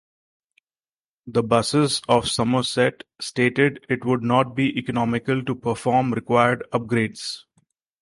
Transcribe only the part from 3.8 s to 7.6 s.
it would not be economical to perform required upgrades.